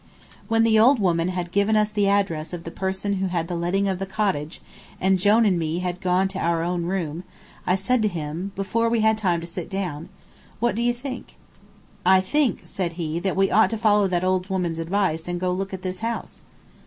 When 0.47 0.63
the 0.63 0.79
old 0.79 0.99
woman 0.99 1.27
had 1.27 1.51
given 1.51 1.75
us 1.75 1.91
the 1.91 2.07
address 2.09 2.53
of 2.53 2.63
the 2.63 2.71
person 2.71 3.17
who 3.17 3.27
had 3.27 3.47
the 3.47 3.55
letting 3.55 3.87
of 3.87 3.99
the 3.99 4.07
cottage, 4.07 4.59
and 4.99 5.19
Jone 5.19 5.45
and 5.45 5.59
me 5.59 5.77
had 5.77 6.01
gone 6.01 6.27
to 6.29 6.39
our 6.39 6.59
room, 6.75 7.23
I 7.67 7.75
said 7.75 8.01
to 8.01 8.07
him, 8.07 8.51
before 8.55 8.89
we 8.89 9.01
had 9.01 9.15
time 9.15 9.41
to 9.41 9.45
sit 9.45 9.69
down: 9.69 10.09
"What 10.59 10.73
do 10.73 10.81
you 10.81 10.95
think?" 10.95 11.35
"I 12.03 12.19
think," 12.19 12.61
said 12.63 12.93
he, 12.93 13.19
"that 13.19 13.35
we 13.37 13.51
ought 13.51 13.69
to 13.69 13.77
follow 13.77 14.07
that 14.07 14.23
old 14.23 14.49
woman's 14.49 14.79
advice 14.79 15.27
and 15.27 15.39
go 15.39 15.51
and 15.51 15.59
look 15.59 15.71
at 15.71 15.83
this 15.83 15.99
house." 15.99 16.45